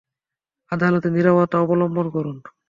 আদালতে 0.71 1.07
নীরবতা 1.11 1.57
অবলম্বন 1.63 2.05
করুন! 2.15 2.37